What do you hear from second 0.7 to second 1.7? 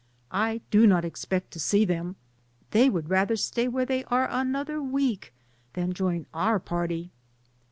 do not expect to